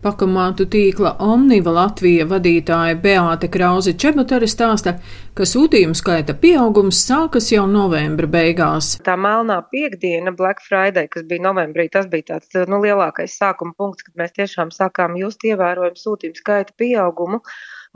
Pakamātu 0.00 0.64
tīkla 0.64 1.10
Omniva 1.20 1.74
Latvija 1.76 2.24
vadītāja 2.24 2.94
Beāte 3.02 3.50
Krauze 3.52 3.92
Čebuteri 4.00 4.46
stāsta, 4.48 4.94
ka 5.36 5.44
sūtījumu 5.44 5.92
skaita 5.98 6.32
pieaugums 6.40 7.02
sākas 7.04 7.50
jau 7.52 7.66
novembra 7.68 8.24
beigās. 8.32 8.94
Tā 9.04 9.18
melnā 9.20 9.58
piekdiena, 9.68 10.32
Black 10.38 10.64
Friday, 10.64 11.04
kas 11.12 11.26
bija 11.28 11.44
novembrī, 11.50 11.90
tas 11.92 12.08
bija 12.08 12.30
tāds 12.30 12.56
nu, 12.72 12.78
lielākais 12.80 13.34
sākuma 13.42 13.76
punkts, 13.76 14.06
kad 14.08 14.16
mēs 14.22 14.32
tiešām 14.40 14.72
sākām 14.72 15.20
just 15.20 15.44
ievērojumu 15.44 16.00
sūtījumu 16.00 16.40
skaita 16.40 16.72
pieaugumu. 16.80 17.42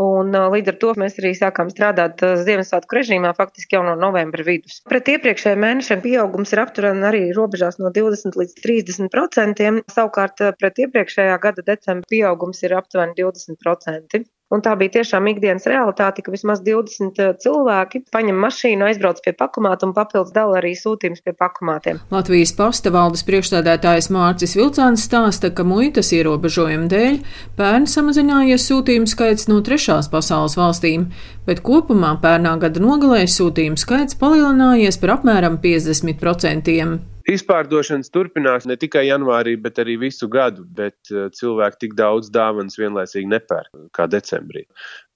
Un 0.02 0.34
līdz 0.34 0.72
ar 0.72 0.78
to 0.82 0.92
mēs 0.98 1.20
arī 1.20 1.30
sākām 1.38 1.68
strādāt 1.70 2.22
Ziemassvētku 2.46 2.98
režīmā 2.98 3.30
faktiski 3.38 3.76
jau 3.76 3.84
no 3.86 3.94
novembra 3.98 4.42
vidus. 4.46 4.80
Pret 4.90 5.10
iepriekšējiem 5.12 5.62
mēnešiem 5.62 6.02
pieaugums 6.02 6.54
ir 6.54 6.62
aptuveni 6.64 7.06
arī 7.06 7.22
robežās 7.36 7.78
no 7.78 7.92
20 7.94 8.34
līdz 8.40 8.56
30 8.64 9.12
procentiem. 9.14 9.82
Savukārt 9.94 10.42
pret 10.58 10.82
iepriekšējā 10.86 11.38
gada 11.46 11.66
decembra 11.66 12.10
pieaugums 12.10 12.64
ir 12.66 12.74
aptuveni 12.80 13.14
20 13.22 13.60
procenti. 13.62 14.24
Un 14.54 14.62
tā 14.62 14.76
bija 14.78 15.00
tiešām 15.00 15.26
ikdienas 15.32 15.66
realitāte, 15.66 16.22
ka 16.22 16.30
vismaz 16.30 16.60
20 16.62 17.18
eh, 17.18 17.32
cilvēki 17.42 18.04
paņem 18.14 18.36
mašīnu, 18.44 18.86
aizbrauc 18.86 19.18
pie 19.24 19.32
pakomāta 19.34 19.88
un 19.88 19.94
papildus 19.96 20.34
dala 20.34 20.60
arī 20.60 20.74
sūtījums 20.78 21.24
pie 21.24 21.34
pakomātiem. 21.34 21.98
Latvijas 22.14 22.54
posta 22.54 22.92
valdes 22.94 23.24
priekšstādētājs 23.26 24.10
Mārcis 24.14 24.54
Vilcāns 24.58 25.06
stāsta, 25.08 25.50
ka 25.50 25.66
muitas 25.66 26.12
ierobežojumu 26.14 26.86
dēļ 26.92 27.18
pērn 27.58 27.88
samazinājies 27.90 28.68
sūtījumu 28.70 29.10
skaits 29.10 29.50
no 29.50 29.58
trešās 29.64 30.10
pasaules 30.12 30.54
valstīm, 30.60 31.08
bet 31.48 31.64
kopumā 31.66 32.14
pērnā 32.22 32.54
gada 32.62 32.84
nogalē 32.84 33.24
sūtījumu 33.26 33.80
skaits 33.80 34.20
palielinājies 34.20 35.02
par 35.02 35.18
apmēram 35.18 35.58
50%. 35.64 37.13
Izpārdošanas 37.34 38.12
turpinās 38.14 38.66
ne 38.70 38.76
tikai 38.80 39.06
janvārī, 39.08 39.54
bet 39.60 39.78
arī 39.82 39.96
visu 40.02 40.28
gadu, 40.30 40.64
bet 40.80 41.12
eh, 41.12 41.28
cilvēki 41.34 41.80
tik 41.84 41.94
daudz 41.98 42.30
dāvanas 42.34 42.78
vienlaicīgi 42.80 43.30
nepērk 43.30 43.86
kā 43.96 44.08
decembrī. 44.10 44.64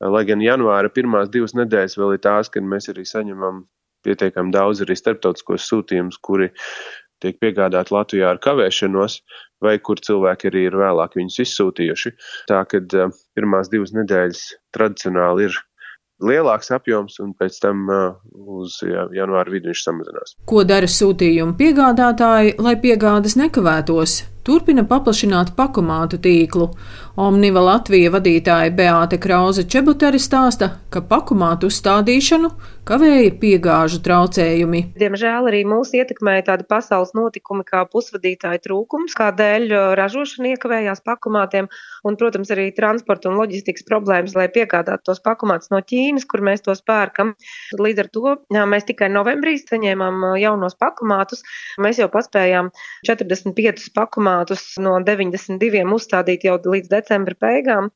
Lai 0.03 0.25
gan 0.29 0.43
janvāra 0.45 0.91
pirmās 0.93 1.31
divas 1.35 1.57
nedēļas 1.59 1.99
vēl 2.01 2.17
ir 2.17 2.23
tās, 2.25 2.51
kad 2.55 2.67
mēs 2.67 2.91
arī 2.93 3.05
saņemam 3.09 3.67
pietiekami 4.07 4.55
daudz 4.55 4.83
arī 4.85 4.97
starptautiskos 4.99 5.67
sūtījumus, 5.69 6.21
kuri 6.23 6.51
tiek 7.23 7.39
piegādāti 7.43 7.95
Latvijā 7.95 8.33
ar 8.33 8.41
kavēšanos, 8.43 9.21
vai 9.65 9.77
kur 9.83 10.01
cilvēki 10.03 10.51
arī 10.51 10.69
ir 10.69 10.77
vēlāk 10.79 11.17
viņus 11.19 11.41
izsūtījuši. 11.47 12.15
Tā 12.51 12.63
kad 12.71 12.95
eh, 12.95 13.17
pirmās 13.39 13.71
divas 13.73 13.95
nedēļas 13.97 14.45
tradicionāli 14.77 15.49
ir 15.51 15.59
lielāks 16.25 16.73
apjoms, 16.75 17.19
un 17.23 17.35
pēc 17.39 17.61
tam 17.63 17.85
uh, 17.93 18.17
uz 18.59 18.81
janvāra 18.85 19.53
vidu 19.53 19.71
viņš 19.71 19.85
samazinās. 19.85 20.35
Ko 20.49 20.65
dara 20.67 20.89
sūtījumu 20.91 21.57
piegādātāji, 21.59 22.57
lai 22.63 22.75
piegādes 22.83 23.39
nekavētos? 23.39 24.23
Turpina 24.49 24.85
paplašināt 24.89 25.53
pakomātu 25.59 26.19
tīklu. 26.25 26.71
Omniva 27.19 27.61
Latvija 27.67 28.13
vadītāja 28.15 28.73
Beāte 28.79 29.19
Krauze 29.21 29.67
Čebuteri 29.69 30.21
stāsta, 30.23 30.71
ka 30.95 31.03
pakomātu 31.05 31.69
uzstādīšanu 31.69 32.53
kavēja 32.89 33.33
piegāžu 33.43 33.99
traucējumi. 34.07 34.81
Diemžēl 35.01 35.51
arī 35.51 35.65
mūs 35.69 35.91
ietekmēja 35.99 36.47
tādi 36.47 36.65
pasaules 36.71 37.13
notikumi 37.19 37.67
kā 37.69 37.83
pusvadītāju 37.91 38.63
trūkums, 38.65 39.17
kādēļ 39.19 39.75
ražošana 39.99 40.55
iekavējās 40.55 41.05
pakomātiem 41.05 41.69
un, 42.09 42.17
protams, 42.17 42.53
arī 42.55 42.71
transporta 42.77 43.29
un 43.29 43.37
loģistikas 43.43 43.85
problēmas, 43.89 44.37
lai 44.39 44.47
piegādātu 44.55 45.11
tos 45.11 45.21
pakomātus 45.25 45.73
no 45.75 45.83
Ķīnas, 45.85 46.25
kur 46.31 46.45
mēs 46.47 46.65
tos 46.65 46.81
pērkam. 46.87 47.35
Līdz 47.77 48.05
ar 48.05 48.11
to 48.15 48.37
jā, 48.55 48.65
mēs 48.71 48.89
tikai 48.89 49.11
novembrī 49.13 49.59
saņēmām 49.61 50.25
jaunos 50.41 50.79
pakomātus. 50.81 51.45
Mēs 51.83 52.01
jau 52.01 52.09
paspējām 52.15 52.71
45 53.11 53.91
pakomātus 53.99 54.38
formātus 54.39 54.79
no 54.79 54.99
92 55.03 55.95
uzstādīt 55.95 56.45
jau 56.45 56.59
līdz 56.63 56.89
decembra 56.89 57.35
beigām, 57.41 57.91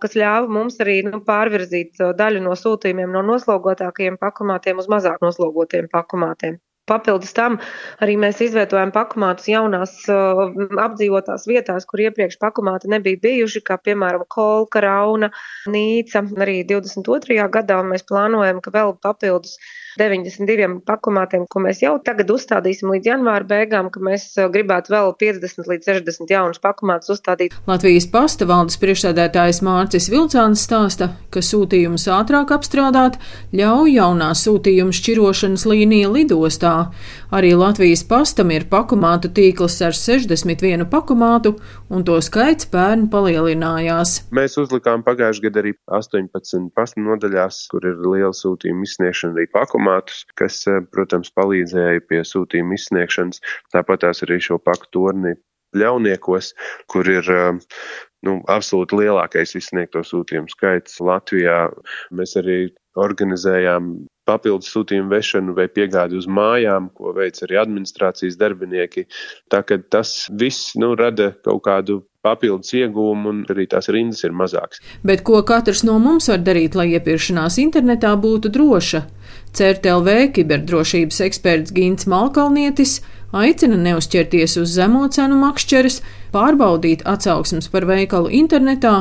kas 0.00 0.14
ļāva 0.14 0.48
mums 0.48 0.78
arī 0.80 1.02
nu, 1.04 1.22
pārvirzīt 1.24 1.96
daļu 2.18 2.42
no 2.42 2.54
sūtījumiem 2.54 3.12
no 3.12 3.22
noslogotākajiem 3.22 4.18
pakomātiem 4.20 4.78
uz 4.78 4.88
mazāk 4.88 5.20
noslogotiem 5.22 5.88
pakomātiem. 5.88 6.58
Papildus 6.86 7.32
tam 7.34 7.56
arī 8.04 8.14
mēs 8.22 8.38
izvietojam 8.44 8.92
pakomātus 8.94 9.48
jaunās 9.50 9.94
uh, 10.06 10.44
apdzīvotās 10.84 11.48
vietās, 11.50 11.86
kur 11.90 12.04
iepriekš 12.04 12.38
pakomāti 12.38 12.90
nebija 12.92 13.18
bijuši, 13.24 13.64
kā 13.66 13.74
piemēram 13.82 14.22
Kolka, 14.30 14.84
Rauna, 14.84 15.32
Nīca. 15.66 16.22
Arī 16.38 16.60
22. 16.68 17.40
gadā 17.50 17.80
mēs 17.82 18.06
plānojam, 18.06 18.62
ka 18.62 18.70
vēl 18.76 18.94
papildus 19.02 19.58
92 19.98 20.82
pakomātiem, 20.86 21.46
ko 21.50 21.62
mēs 21.64 21.80
jau 21.82 21.94
tagad 22.04 22.30
uzstādīsim 22.30 22.90
līdz 22.92 23.10
janvāra 23.10 23.48
beigām, 23.48 23.88
ka 23.90 24.02
mēs 24.04 24.28
uh, 24.36 24.46
gribētu 24.52 24.92
vēl 24.92 25.14
50 25.18 25.70
līdz 25.72 25.90
60 25.90 26.34
jaunus 26.36 26.62
pakomātus 26.62 27.16
uzstādīt. 27.16 27.56
Latvijas 27.66 28.06
pasta 28.12 28.46
valdes 28.46 28.78
priekšsēdētājs 28.82 29.62
Mārcis 29.66 30.10
Vilcāns 30.12 30.62
stāsta, 30.68 31.10
ka 31.34 31.42
sūtījumus 31.42 32.06
ātrāk 32.12 32.54
apstrādāt 32.54 33.18
ļauj 33.56 33.96
jaunā 33.96 34.30
sūtījuma 34.36 34.94
šķirošanas 34.94 35.66
līnija 35.66 36.12
lidostā. 36.12 36.75
Arī 37.34 37.54
Latvijas 37.56 38.04
pastam 38.08 38.52
ir 38.54 38.68
pakomātu 38.70 39.32
tīkls 39.32 39.78
ar 39.86 39.96
61 39.96 40.86
pakomātu, 40.92 41.56
un 41.90 42.04
to 42.06 42.18
skaits 42.24 42.68
pērn 42.72 43.08
palielinājās. 43.12 44.18
Mēs 44.36 44.58
uzlikām 44.60 45.06
pagājušajā 45.06 45.48
gadā 45.48 45.64
arī 45.64 45.74
18 45.90 46.70
pasta 46.76 47.02
nodaļās, 47.02 47.64
kur 47.72 47.86
ir 47.88 48.00
liela 48.06 48.34
sūtījuma 48.36 48.86
izsniegšana 48.86 49.36
arī 49.36 49.48
pakomātu 49.54 49.86
automātus, 49.86 50.24
kas, 50.36 50.66
eh, 50.66 50.80
protams, 50.92 51.30
palīdzēja 51.30 52.06
pie 52.08 52.22
sūtījuma 52.22 52.74
izsniegšanas. 52.74 53.40
Tāpat 53.72 54.00
tās 54.00 54.22
arī 54.22 54.40
šo 54.40 54.58
paku 54.58 54.86
torni 54.92 55.34
ļauniekos, 55.74 56.54
kur 56.88 57.04
ir 57.04 57.24
eh, 57.28 57.58
nu, 58.22 58.42
absolūti 58.48 58.96
lielākais 58.96 59.56
izsniegto 59.56 60.00
sūtījumu 60.00 60.48
skaits 60.50 61.00
Latvijā. 61.00 61.72
Mēs 62.12 62.36
arī 62.36 62.74
organizējām 62.96 63.94
papildus 64.26 64.72
sūtījumu 64.74 65.12
vešanu 65.12 65.54
vai 65.56 65.68
piegādi 65.70 66.18
uz 66.18 66.26
mājām, 66.26 66.90
ko 66.96 67.12
veic 67.16 67.38
arī 67.46 67.60
administrācijas 67.60 68.38
darbinieki. 68.40 69.06
Tā 69.52 69.62
ka 69.66 69.78
tas 69.92 70.26
viss 70.32 70.74
nu, 70.80 70.94
rada 70.98 71.30
kaut 71.46 71.62
kādu 71.68 72.00
papildus 72.26 72.74
iegūmu 72.74 73.30
un 73.30 73.42
arī 73.52 73.68
tās 73.70 73.86
rindas 73.92 74.24
ir 74.26 74.34
mazākas. 74.34 74.82
Bet 75.06 75.22
ko 75.26 75.42
katrs 75.46 75.84
no 75.86 75.98
mums 76.02 76.26
var 76.32 76.42
darīt, 76.42 76.74
lai 76.78 76.88
iepirkšanās 76.96 77.60
internetā 77.62 78.16
būtu 78.18 78.50
droša? 78.56 79.04
CERTLV 79.56 80.32
kiberdrošības 80.36 81.22
eksperts 81.28 81.74
Gins 81.76 82.08
Malkalnietis 82.10 82.98
aicina 83.34 83.76
neuzķerties 83.80 84.56
uz 84.60 84.74
zemo 84.76 85.06
cenu 85.12 85.38
makšķeres, 85.40 86.00
pārbaudīt 86.34 87.04
atsauksmes 87.08 87.68
par 87.72 87.86
veikalu 87.88 88.30
internetā 88.38 88.94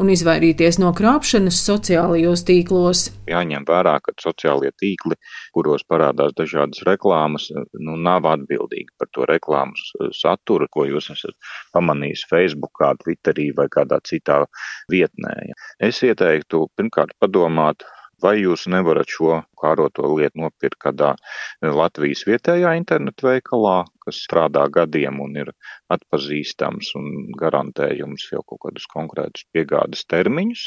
un 0.00 0.10
izvairīties 0.12 0.78
no 0.82 0.92
krāpšanas 0.96 1.58
sociālajos 1.66 2.44
tīklos. 2.48 3.04
Jāņem 3.30 3.66
vērā, 3.68 3.98
ka 4.04 4.14
sociālie 4.22 4.70
tīkli, 4.80 5.18
kuros 5.56 5.84
parādās 5.90 6.34
dažādas 6.38 6.84
reklāmas, 6.88 7.50
nu, 7.78 7.98
nav 8.08 8.28
atbildīgi 8.30 8.94
par 8.98 9.10
to 9.14 9.28
reklāmas 9.28 9.84
saturu, 10.16 10.70
ko 10.72 10.86
jūs 10.88 11.10
esat 11.14 11.36
pamanījis 11.76 12.26
Facebook, 12.30 12.82
Twitterī 13.02 13.50
vai 13.56 13.68
kādā 13.72 14.00
citā 14.06 14.44
vietnē. 14.92 15.34
Es 15.82 16.00
ieteiktu 16.06 16.66
pirmkārt 16.78 17.14
padomāt, 17.20 17.84
vai 18.22 18.34
jūs 18.40 18.66
nevarat 18.70 19.10
šo 19.12 19.40
kāroto 19.60 20.10
lietu 20.14 20.42
nopirkt 20.42 20.78
kādā 20.84 21.14
Latvijas 21.62 22.24
vietējā 22.28 22.74
internetu 22.78 23.28
veikalā, 23.28 23.78
kas 24.04 24.22
strādā 24.26 24.66
gadiem 24.74 25.20
un 25.24 25.36
ir 25.44 25.52
atpazīstams 25.94 26.94
un 26.98 27.10
garantē 27.38 27.90
jums 27.98 28.28
jau 28.32 28.44
kaut 28.46 28.64
kādus 28.66 28.88
konkrētus 28.94 29.46
piegādes 29.54 30.06
termiņus. 30.10 30.64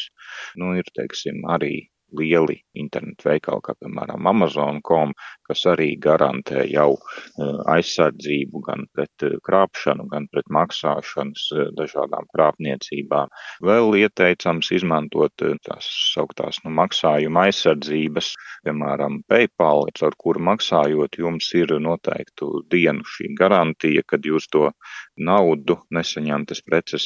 Nu, 0.61 0.75
ir, 0.79 0.87
teiksim, 0.95 1.43
arī 1.51 1.87
lieli 2.17 2.57
internetu 2.77 3.29
veikali, 3.29 3.63
kā 3.63 3.75
piemēram 3.79 4.27
Amazon.com, 4.27 5.13
kas 5.51 5.65
arī 5.73 5.91
garantē 5.99 6.63
jau 6.71 6.95
e, 6.95 7.47
aizsardzību 7.75 8.63
gan 8.67 8.85
pret 8.95 9.25
e, 9.27 9.33
krāpšanu, 9.43 10.07
gan 10.11 10.27
pret 10.31 10.47
maksāšanas 10.53 11.47
e, 11.51 11.67
dažādām 11.77 12.29
krāpniecībām. 12.31 13.31
Vēl 13.67 13.97
ieteicams 14.01 14.71
izmantot 14.77 15.35
tās 15.65 15.89
sauktās 16.13 16.61
nu, 16.63 16.71
maksājuma 16.79 17.47
aizsardzības, 17.49 18.31
piemēram, 18.65 19.21
PayPal, 19.31 19.87
ar 19.91 20.17
kuru 20.21 20.43
maksājot 20.47 21.19
jums 21.19 21.49
ir 21.57 21.75
noteiktu 21.81 22.63
dienu 22.71 23.05
šī 23.07 23.33
garantija, 23.37 24.05
kad 24.07 24.25
jūs 24.25 24.47
to 24.53 24.69
naudu 25.21 25.77
nesaņemtas 25.93 26.63
preces 26.65 27.05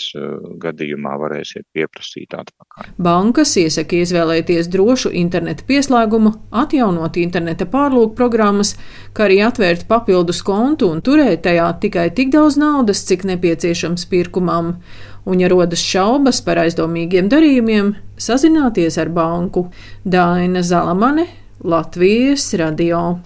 gadījumā 0.61 1.15
varēsiet 1.21 1.65
pieprasīt 1.75 2.35
atpakaļ. 2.37 2.91
Bankas 3.01 3.55
iesaka 3.59 3.99
izvēlēties 4.03 4.69
drošu 4.71 5.11
interneta 5.15 5.65
pieslēgumu, 5.67 6.33
atjaunot 6.63 7.17
interneta 7.19 7.67
pārlūku 7.71 8.15
programmas, 8.35 8.75
kā 9.15 9.29
arī 9.29 9.39
atvērt 9.45 9.87
papildus 9.87 10.41
kontu 10.43 10.89
un 10.91 11.01
turēt 11.01 11.45
tajā 11.45 11.69
tikai 11.79 12.09
tik 12.15 12.33
daudz 12.33 12.57
naudas, 12.59 13.05
cik 13.07 13.23
nepieciešams 13.23 14.05
pirkumam. 14.11 14.75
Un, 15.25 15.39
ja 15.39 15.49
rodas 15.49 15.81
šaubas 15.81 16.41
par 16.45 16.59
aizdomīgiem 16.61 17.29
darījumiem, 17.31 17.95
sazināties 18.17 18.99
ar 19.01 19.09
banku 19.09 19.69
Dāna 20.05 20.61
Zalamane, 20.61 21.25
Latvijas 21.63 22.51
radio. 22.59 23.21